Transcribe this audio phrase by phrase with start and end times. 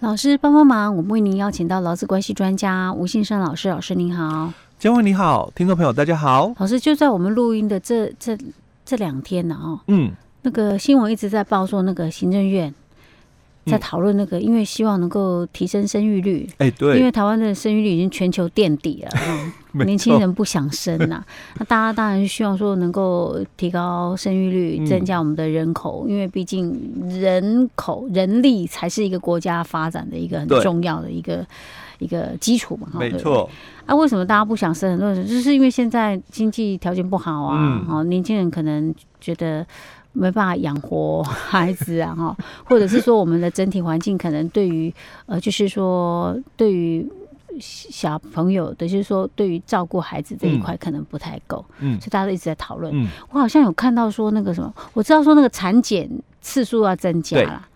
[0.00, 3.68] 老师帮帮忙，我们为您邀请到劳资关系专家吴信生老师。
[3.68, 6.52] 老师您好，嘉惠你好，听众朋友大家好。
[6.58, 8.38] 老师就在我们录音的这这
[8.84, 12.72] 这两天呢，哦，嗯，那个新闻一直在报说那个行政院。
[13.68, 16.48] 在讨论那个，因为希望能够提升生育率。
[16.58, 19.10] 哎，对，因为台湾的生育率已经全球垫底了，
[19.84, 21.22] 年轻人不想生呐。
[21.58, 26.74] 那大家当然希望说能够提高生育率，增加我们的人口，因为毕竟
[27.08, 31.46] 人口人力才是一个国家发展的一个很重要的一个
[31.98, 32.88] 一个基础嘛。
[32.98, 33.48] 没错。
[33.86, 34.90] 啊，为什么大家不想生？
[34.90, 39.66] 很多人就是因为现在经济条件不好啊，哦，年轻人可能觉得。
[40.12, 44.92] 没办法养活孩子啊，哈，或者是说我们的整体环境可能对于
[45.26, 47.06] 呃，就是说对于
[47.60, 52.92] 小朋友的，就是说对于照顾孩子这一块可能不太够，嗯，所以大家都一直在讨论。
[52.94, 56.08] 嗯，我好像有看到说那个什么，我知道说那个产检
[56.40, 57.68] 次数要增加了，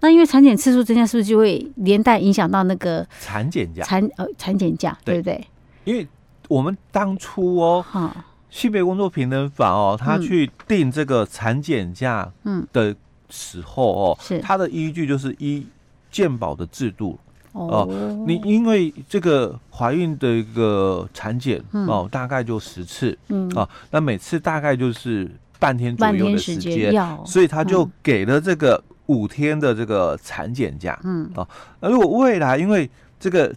[0.00, 3.82] 那因为产检次数增加，是不是就会连带影响到那个产检假？
[3.82, 5.46] 产呃产检假，对不对？
[5.84, 6.06] 因为
[6.48, 8.24] 我们当初哦，哈。
[8.56, 12.26] 性别工作平等法哦，他去定这个产检假
[12.72, 12.96] 的
[13.28, 14.40] 时候哦，是。
[14.40, 15.66] 他的依据就是依
[16.10, 17.18] 健保的制度
[17.52, 17.86] 哦。
[18.26, 23.46] 你因为这个怀孕的一个产检哦，大概就十次，嗯。
[23.50, 26.94] 啊，那每次大概就是半天左右的时间，
[27.26, 31.30] 所以他就给了这个五天的这个产检假，嗯。
[31.34, 31.46] 啊。
[31.80, 32.88] 那如果未来因为
[33.20, 33.54] 这个。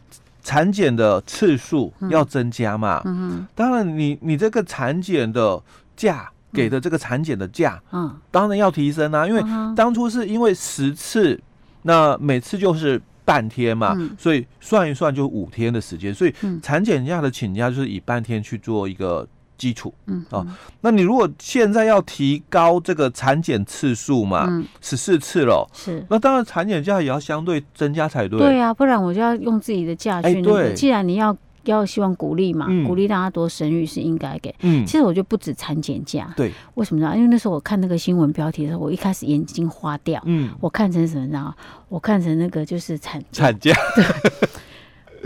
[0.50, 3.00] 产检的次数要增加嘛？
[3.06, 5.62] 嗯，当然你，你你这个产检的
[5.96, 9.28] 价给的这个产检的价，嗯，当然要提升啊。
[9.28, 9.44] 因为
[9.76, 11.40] 当初是因为十次，
[11.84, 16.34] 那每次就是半天嘛，所以算一算就五天的时间，所以
[16.64, 19.28] 产检假的请假就是以半天去做一个。
[19.60, 20.48] 基础，嗯哦，
[20.82, 24.48] 那你如果现在要提高这个产检次数嘛，
[24.82, 28.40] 十四次了，是，那当然产检价也要相对增加才对。
[28.40, 30.74] 对啊，不然我就要用自己的价去那个。
[30.74, 34.56] 既然你要要希望鼓励嘛，鼓励大家多生育是应该给。
[34.62, 37.14] 嗯，其实我觉得不止产检假，对，为什么呢？
[37.16, 41.54] 因为那时候我看那个新闻标题的时候，我一开始眼睛花掉，嗯，我看成什么呢？
[41.90, 43.76] 我看成那个就是产产假。
[43.96, 44.06] 对。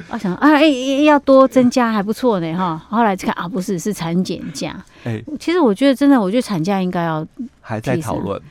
[0.10, 2.82] 我想啊，哎、欸，要多增加还不错呢，哈。
[2.90, 4.76] 后来看啊，不是，是产检假。
[5.04, 7.26] 哎、欸，其实我觉得真的，我觉得产假应该要
[7.62, 8.42] 还在讨论，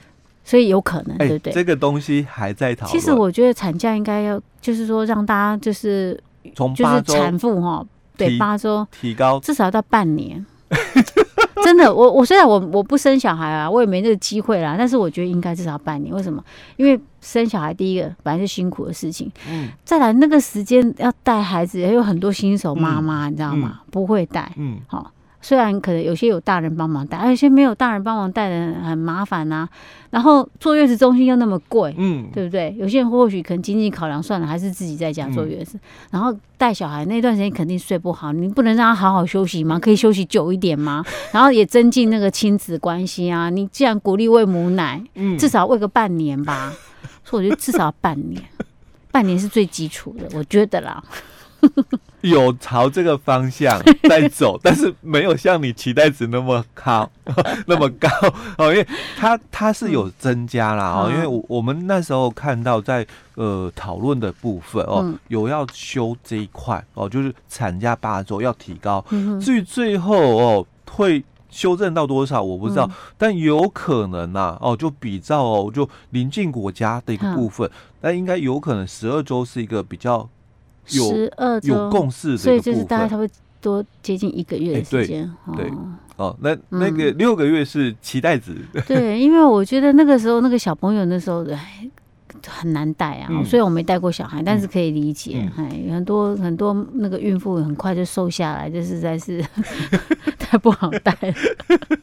[0.44, 1.52] 所以有可能，欸、对不对？
[1.52, 2.92] 这个东西还在讨论。
[2.92, 6.18] 其实我觉得产假应该要，就是说让大家就是
[6.54, 7.84] 从就是产妇哈，
[8.16, 10.44] 对，八周提高，至少要到半年。
[11.64, 14.74] 真的，我我虽然我我不生小孩啊，我也没那个机会啦。
[14.78, 16.14] 但是我觉得应该至少半年。
[16.14, 16.42] 为什么？
[16.76, 23.80] 因为生小孩第一个本来是辛苦的事情，嗯，再来那个时间要带孩子，也有很多新手妈妈，你知道吗？
[23.90, 25.10] 不会带，嗯，好。
[25.42, 29.68] 虽然可能有些有大人帮忙带，而有些没有大人帮忙带的很麻烦呐、啊。
[30.10, 32.74] 然后坐月子中心又那么贵，嗯，对不对？
[32.78, 35.76] 有些人或许可能经济考量算了，还是自己在家坐月子。
[35.78, 35.80] 嗯、
[36.12, 39.78] 然后带小孩那段时间肯定睡不好，你不能让他好好休息吗？
[39.78, 41.04] 可以休息久一点吗？
[41.32, 43.50] 然后也增进那个亲子关系啊。
[43.50, 46.72] 你既然鼓励喂母奶，嗯，至少喂个半年吧。
[47.24, 48.42] 所以我觉得至少半年，
[49.10, 51.02] 半年是最基础的，我觉得啦。
[52.22, 57.08] 有朝这个方向 在走，但是没有像你期待值那么高，
[57.66, 58.08] 那么高。
[58.58, 69.04] 哦，因为它它是有增加啦哦，因为我我们那时候看到在呃讨论的部分哦，有要修这一块哦，就是产假八周要提高，
[69.40, 72.88] 至于最后哦会修正到多少我不知道，
[73.18, 77.68] 但有可能呐哦，就比照哦就邻近国家的一个部分，
[78.00, 80.28] 但应该有可能十二周是一个比较。
[80.84, 83.26] 十二周有共识，所以就是大概差不
[83.60, 85.30] 多接近一个月的时间。
[85.56, 85.70] 对，
[86.16, 88.56] 哦，那那个六个月是期待值。
[88.86, 91.88] 对，因为我觉得那个时候那个小朋友那时候哎
[92.46, 93.28] 很难带啊。
[93.44, 95.48] 虽然我没带过小孩，但是可以理解。
[95.56, 99.44] 哎，很多很多那个孕妇很快就瘦下来，这实在是
[100.38, 101.34] 太不好带了。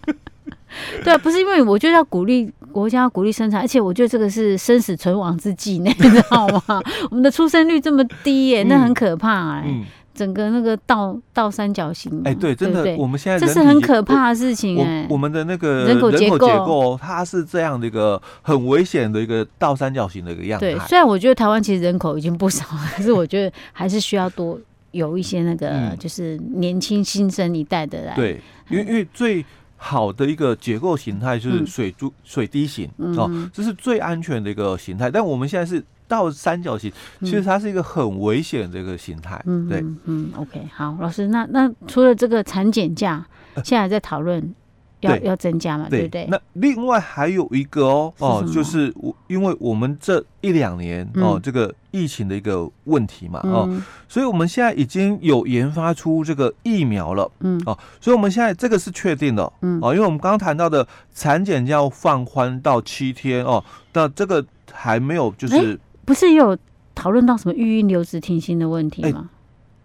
[1.03, 6.81] 对啊，不是因为我觉得要鼓励国家鼓励生产，而且我觉得这个是生死存亡之际呢，你知道吗？
[7.09, 9.63] 我们的出生率这么低耶，那很可怕哎。
[9.67, 15.05] 嗯、整个那个倒倒三角形，哎，对，真的，对对我们现在这是很可怕的事情哎。
[15.09, 20.65] 我们的那个人口结构，它是这样的一个很危险的一个倒三角形的一个样子。
[20.65, 24.59] 对，虽然我觉得台湾其实人口已经不少了，可是我觉得还是需要多
[24.91, 28.15] 有一些那个，就是年轻新生一代的来。
[28.15, 29.45] 对，因为因为最。
[29.81, 35.09] 好的一个结构形态就是水珠、嗯、水滴形哦，这是最安全的一个形态。
[35.09, 36.91] 但我们现在是到三角形，
[37.21, 39.41] 其实它是一个很危险的一个形态。
[39.45, 43.25] 嗯，对，嗯，嗯，OK，好，老师，那那除了这个产检价，
[43.63, 44.53] 现在还在讨论
[45.01, 46.03] 要要增加嘛，对。
[46.03, 46.25] 不对？
[46.29, 53.69] 那另外还有一个哦哦，就是我因为我们这一两年哦这个疫情的一个问题嘛哦，
[54.07, 57.61] 所以我们现在已经有研发出这个疫苗了，嗯。
[57.65, 59.79] 哦，所以我们现在这个是确定的，嗯。
[59.81, 63.63] 哦，因为我们刚刚谈到的产检要放宽到七天哦，
[63.93, 66.57] 那这个还没有就是不是也有
[66.93, 69.29] 讨论到什么育婴留职停薪的问题吗？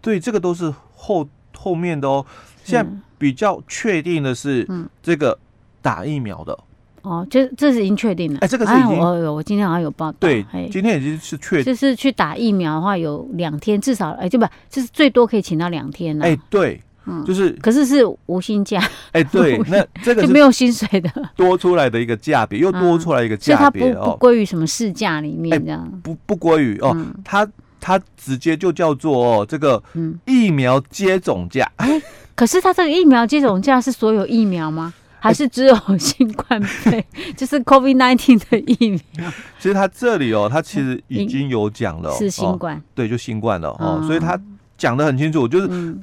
[0.01, 2.25] 对，这个都是后后面的哦，
[2.63, 2.91] 现在。
[3.17, 4.67] 比较确定的是，
[5.01, 5.37] 这个
[5.81, 6.57] 打疫苗的、
[7.03, 8.39] 嗯、哦，这这是已经确定了。
[8.41, 10.17] 哎，这个是已经，我有，我今天好像有报道。
[10.19, 14.45] 对，今天已经是确定，就是去打疫苗的话，有两天，至少哎，就不？
[14.69, 16.25] 就是最多可以请到两天了。
[16.25, 18.81] 哎，对，嗯，就是，可是是无薪假。
[19.11, 27.47] 哎，对， 那这个就没有薪水的，多出来的一个价别，又多出来一个价别，所以它不不归于什么事假里面这样，不不归于哦，它
[27.85, 29.81] 它直接就叫做哦，这个
[30.25, 31.71] 疫苗接种假。
[32.33, 34.91] 可是他这个疫苗接种价是所有疫苗吗？
[35.19, 37.05] 还是只有新冠肺，
[37.37, 39.31] 就是 COVID-19 的疫苗？
[39.59, 44.03] 其实他这里哦，他其实已经有讲了，是新冠，对，就新冠了哦。
[44.07, 44.39] 所以他
[44.79, 45.95] 讲的很清楚，就是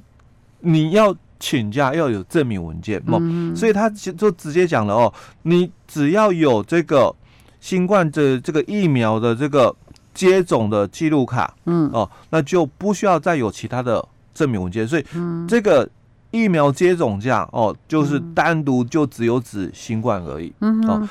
[0.61, 3.21] 你要请假要有证明文件哦。
[3.57, 5.13] 所以他就直接讲了哦，
[5.43, 7.13] 你只要有这个
[7.61, 9.75] 新冠的这个疫苗的这个
[10.15, 14.05] 接种的记录卡，嗯哦，那就不需要再有其他的
[14.35, 14.87] 证明文件。
[14.87, 15.05] 所以
[15.49, 15.89] 这个。
[16.35, 20.51] 疫苗接种价哦，就是单独就只有指新冠而已。
[20.61, 21.07] 嗯哦，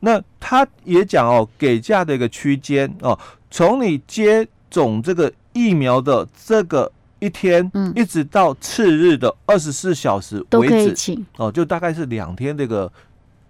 [0.00, 3.18] 那他也讲哦，给价的一个区间哦，
[3.50, 12.90] 从你接种这个疫苗的这个一天，嗯，一直到次日的二十四小时为止，哦，就大概是两天这个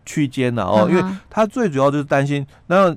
[0.04, 2.92] 区间了哦，因为他最主要就是担心那。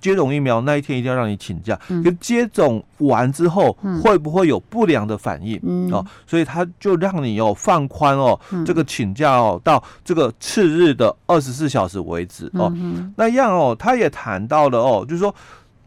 [0.00, 5.60] 接种疫苗那一天一定要让你请假，就接种完之后会不会有不良的反应
[5.92, 6.04] 哦？
[6.26, 12.72] 所以他就让你哦放宽哦这个请假哦到这个次日的二十四小时为止哦。
[13.16, 15.34] 那样哦，他也谈到了哦，就是说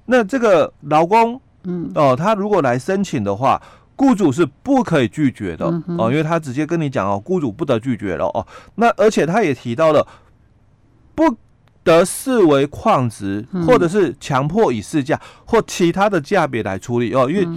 [0.05, 3.61] 那这个劳工嗯哦，他如果来申请的话，
[3.95, 5.65] 雇主是不可以拒绝的
[5.97, 8.45] 哦，因为他直接跟你讲哦，雇主不得拒绝了哦。
[8.75, 10.05] 那而且他也提到了
[11.15, 11.35] 不。
[11.83, 17.47] 得视为矿值，或者是强迫以市价或其他的价别来处理哦，因为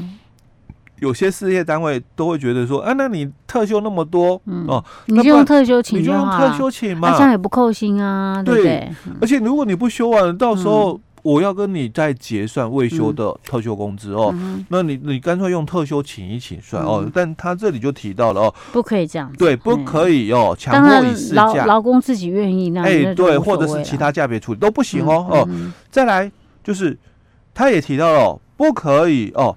[1.00, 8.92] 有些事业单位都会觉得说，啊，那你特休那么多哦，你就用特休请，你就用特休请嘛，这样也不扣薪啊，对不对？
[9.20, 11.00] 而且如果你不休完，到时候。
[11.26, 17.00] 我要跟你再结算未休的特休工资哦，嗯、那你你干脆用特休请一请算哦。
[17.04, 25.72] 嗯、但他这里就提到了哦，不可以这样，对，不可以哦，强迫以事假，劳劳工自己愿意那，哎，对，或者是其他价别处理都不行哦、嗯、哦。
[25.90, 26.30] 再来
[26.62, 26.96] 就是，
[27.52, 29.56] 他也提到了，不可以哦，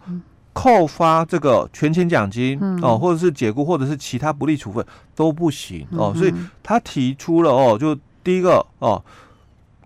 [0.53, 4.83] 扣发这个全勤奖金、嗯、哦，或者是解雇，或者是其他不利处分
[5.13, 6.11] 都不行哦。
[6.17, 6.33] 所以
[6.63, 8.99] 他提出了哦，就第一个哦。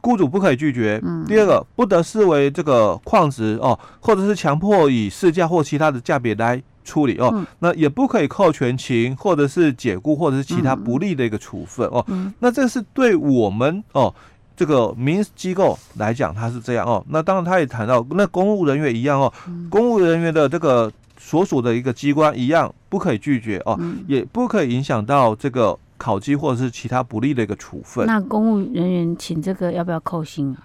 [0.04, 1.02] 雇主不可以拒绝。
[1.26, 7.34] 第二个，不得视为这个矿职哦，或者是强迫以市价或其他的价别来处理哦。
[7.60, 12.06] 那也不可以扣全勤，或者是解雇，或者是其他不利的一个处分哦。
[12.40, 14.14] 那这是对我们哦
[14.58, 17.04] 这个民机构来讲，它是这样哦。
[17.08, 19.32] 那当然，他也谈到，那公务人员一样哦，
[19.70, 25.80] 公务人员的这个所属的一个机关一样不可以拒绝哦，也不可以影响到这个。
[25.98, 30.58] 考绩或者是其他不利的一个处分，那公务人员请这个要不要扣薪啊？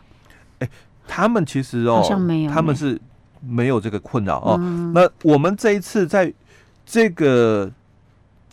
[0.60, 0.68] 欸，
[1.06, 3.00] 他们其实哦，好像没有，他们是
[3.40, 4.56] 没有这个困扰哦。
[4.58, 6.32] 嗯、那我们这一次在
[6.84, 7.70] 这个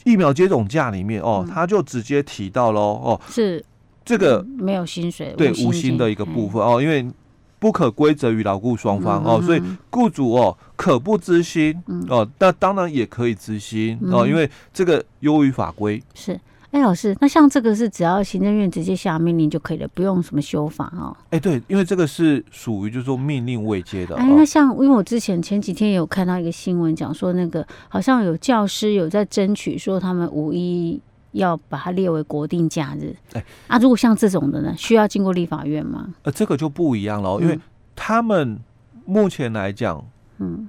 [0.03, 3.63] 疫苗接种假里面哦，嗯、他就直接提到了哦，是
[4.03, 7.10] 这个没有薪水，对无薪的一个部分哦，因为
[7.58, 16.00] 不可归责于劳雇双方哦，所以雇主哦可不知薪哦，那当然也可以知薪哦，因为这个优于法规。
[16.13, 16.39] 是。
[16.75, 21.15] 哎，老师，那像这个是只要行政院直接下命令就可以了，不用什么修法哦。
[21.29, 24.17] 哎，对，因为这个是属于就是说命令未接的。
[24.17, 31.00] 哎，那像因为我之前前几天有看到一个新闻，讲说那个好像有教师有在争取说他们五一
[31.32, 33.15] 要把它列为国定假日。
[33.32, 36.13] 哎，啊，如果像这种的呢，需要经过立法院吗？
[36.24, 37.58] 呃，这个就不一样了，因为
[37.96, 38.60] 他们
[39.05, 40.05] 目前来讲，
[40.39, 40.67] 嗯。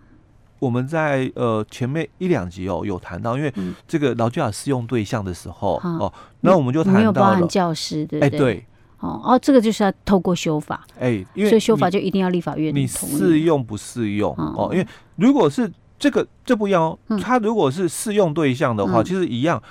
[0.59, 3.53] 我们在呃前面一两集哦有谈到，因为
[3.87, 8.39] 这个劳教法适用对象的时候、嗯、哦，那我们就谈到了没有包含教师，对不对？
[8.39, 8.67] 哎，对，
[9.01, 14.71] 哦哦，这个就是要透过修法，哎，因为所以修法就一定要立法院你适用不适用、嗯、哦？
[14.73, 14.87] 因为
[15.17, 19.63] 如果是这个这不一样哦，他如果是适用对象的话，嗯、其实一样，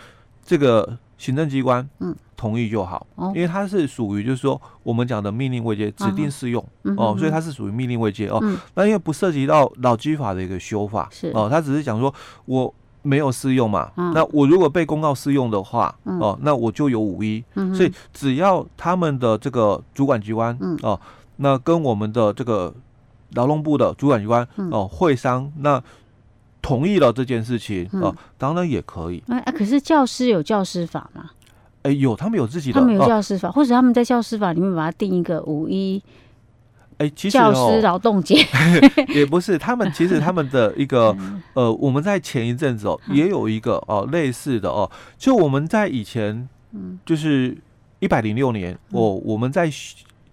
[0.46, 2.16] 这个行政机关嗯。
[2.38, 6.62] 同意就好，因为它是属于就是说我们讲的命令未接指定适用
[6.98, 8.44] 哦，所以它是属于命令未接哦。
[8.74, 11.32] 那因为不涉及到劳基法的一个修法是。
[11.34, 12.72] 哦，它只是讲说我
[13.04, 21.00] 没有适用嘛，嗯、那我如果被公告适用的话，嗯、哦，那我就有五一、嗯，所以只要他们的这个主管机关，嗯、哦，
[21.38, 22.74] 那跟我们的这个
[23.36, 25.82] 劳动部的主管机关，嗯、哦，会商那
[26.66, 29.24] 同意了这件事情，嗯、哦，当然也可以。
[29.28, 31.30] 哎、啊，可是教师有教师法吗？
[31.84, 36.02] 哎，有，他们有自己的，他们有教师法，哦、或者他们在教师法里面把它定一个五一。
[36.98, 38.44] 哎，其实教师劳动节。
[39.14, 41.16] 也不是，他们其实他们的一个
[41.54, 46.98] 呃，我们在前一阵子哦，也有一个哦类似的哦，就我们在以前，嗯。
[47.06, 47.56] 就是
[48.00, 49.70] 一百零六年哦，我们在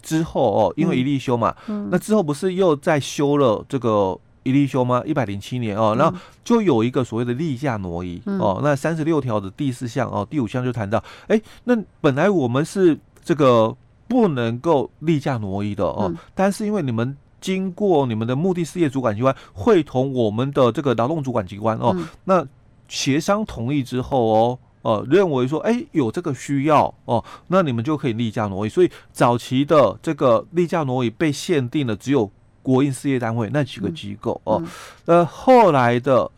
[0.00, 1.88] 之后哦，因为一例修嘛，嗯。
[1.92, 5.02] 那之后不是又在修了这个一例修吗？
[5.06, 13.76] 一百零七年哦，然后就有一个所谓的例假挪移哦，那三十六条的第四项哦，第五项就谈到，哎，那本来我们是这个。
[14.08, 22.46] 不能够例假挪移的哦，嗯、但是因为你们经过你们的目的事业主管机关会同我们的这个劳动主管机关哦，嗯、那
[22.88, 28.68] 协商同意之后哦，呃，认为说哎有这个需要哦，那你们就可以例假挪移。
[28.68, 32.30] 所以早期的这个例假挪移被限定的只有
[32.62, 34.62] 国营事业单位那几个机构哦，
[35.06, 36.30] 呃、嗯，后来的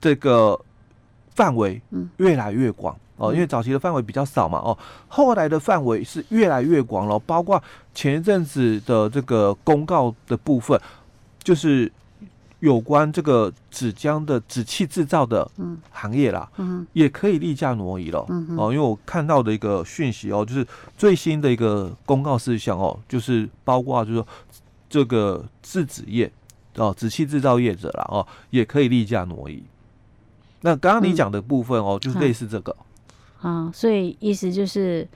[0.00, 0.60] 这个
[1.34, 1.80] 范围
[2.18, 2.96] 越来越广。
[3.16, 4.76] 哦，因为早期的范围比较少嘛，哦，
[5.06, 7.62] 后来的范围是越来越广了，包括
[7.94, 10.76] 前一阵子的这个公告的部分，
[11.40, 11.90] 就是
[12.58, 15.48] 有关这个纸浆的纸器制造的
[15.92, 20.66] 行业啦，嗯，也可以例假挪移了，嗯，哦，因为我看到的一个讯息哦，就是
[20.98, 24.26] 最新的一个公告事项哦，就是包括就是说
[24.88, 26.30] 这个制纸业
[26.76, 29.62] 哦，纸器制造业者啦哦，也可以例假挪移。
[30.62, 32.74] 那刚刚你讲的部分哦，就是类似这个。
[33.40, 35.06] 啊、哦，所以意思就是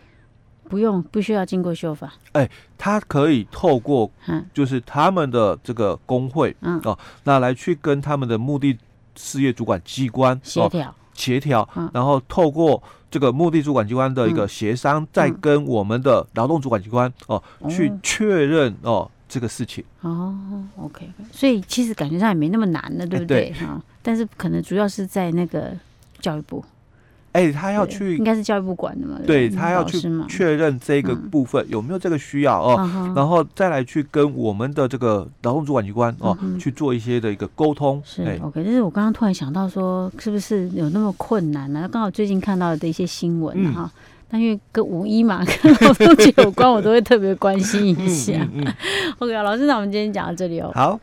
[0.69, 4.11] 不用不需要经过修法，哎、欸，他可以透过，
[4.53, 8.77] 就是他们的这个工会，嗯，哦，那来去跟他们的目的
[9.17, 10.95] 事业主管机关协调。
[11.15, 19.85] 协调，然后透过这个目的主管机关的一个协商，嗯、再跟我们的劳动主管机关哦、嗯、去确认哦这个事情。
[20.01, 20.35] 哦
[20.77, 23.53] ，OK，所以其实感觉上也没那么难的，对不对？
[23.53, 25.73] 哈、但是可能主要是在那个
[26.21, 26.65] 教育部。
[27.33, 29.21] 哎、欸，他要去，应该是教育部管的嘛？
[29.27, 38.03] 对，他要去确认这个部分有没有这个需要哦，嗯、然后再来去跟我们的这个劳动主管机关哦、嗯、去做一些的一个沟通。
[38.05, 41.89] 是、欸、OK，但是我刚刚突然想到说，是不是有那么困难呢、啊？
[41.89, 43.91] 刚好最近看到的一些新闻哈、嗯，
[44.31, 48.35] 那因为跟五一嘛， 跟劳动节有关，我都会特别关心一下。
[49.19, 50.71] OK，老师，那我们今天讲到这里哦。
[50.75, 51.01] 好。